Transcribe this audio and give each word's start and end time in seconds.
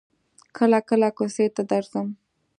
کله 0.57 0.79
کله 0.89 1.09
کوڅې 1.17 1.45
ته 1.55 1.61
درځم. 1.71 2.07